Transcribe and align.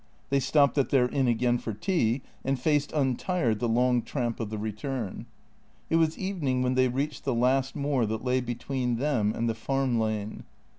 They 0.31 0.39
stopped 0.39 0.79
at 0.79 0.89
their 0.89 1.07
inn 1.09 1.27
again 1.27 1.59
for 1.59 1.73
tea, 1.73 2.23
and 2.43 2.59
faced 2.59 2.91
untired 2.91 3.59
the 3.59 3.69
long 3.69 4.01
tramp 4.01 4.39
of 4.39 4.49
the 4.49 4.57
return. 4.57 5.27
It 5.91 5.97
was 5.97 6.17
evening 6.17 6.63
when 6.63 6.73
they 6.73 6.87
reached 6.87 7.23
the 7.23 7.35
last 7.35 7.75
moor 7.75 8.07
that 8.07 8.23
lay 8.25 8.41
between 8.41 8.95
them 8.95 9.31
and 9.35 9.47
the 9.47 9.53
farm 9.53 9.99
lane. 9.99 10.43